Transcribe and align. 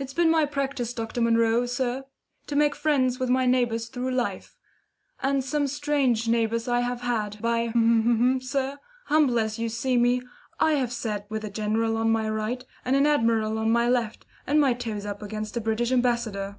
"It's 0.00 0.12
been 0.12 0.32
my 0.32 0.46
practice, 0.46 0.92
Dr. 0.92 1.20
Munro, 1.20 1.64
sir, 1.66 2.06
to 2.48 2.56
make 2.56 2.74
friends 2.74 3.20
with 3.20 3.30
my 3.30 3.46
neighbours 3.46 3.86
through 3.86 4.10
life; 4.10 4.56
and 5.22 5.44
some 5.44 5.68
strange 5.68 6.26
neighbours 6.26 6.66
I 6.66 6.80
have 6.80 7.02
had. 7.02 7.40
By, 7.40 7.72
sir, 8.40 8.78
humble 9.04 9.38
as 9.38 9.56
you 9.60 9.68
see 9.68 9.96
me, 9.96 10.22
I 10.58 10.72
have 10.72 10.92
sat 10.92 11.30
with 11.30 11.44
a 11.44 11.50
general 11.50 11.96
on 11.96 12.10
my 12.10 12.28
right, 12.28 12.64
and 12.84 12.96
an 12.96 13.06
admiral 13.06 13.56
on 13.60 13.70
my 13.70 13.88
left, 13.88 14.26
and 14.44 14.60
my 14.60 14.72
toes 14.74 15.06
up 15.06 15.22
against 15.22 15.56
a 15.56 15.60
British 15.60 15.92
ambassador. 15.92 16.56